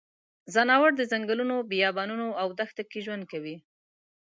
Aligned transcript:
ځناور 0.53 0.91
د 0.97 1.01
ځنګلونو، 1.11 1.55
بیابانونو 1.71 2.27
او 2.41 2.47
دښته 2.59 2.83
کې 2.91 2.99
ژوند 3.05 3.23
کوي. 3.31 3.55